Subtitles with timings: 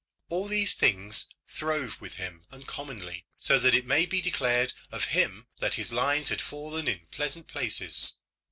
[0.29, 5.45] All these things throve with him uncommonly, so that it may be declared of him
[5.59, 8.15] that his lines had fallen in pleasant places.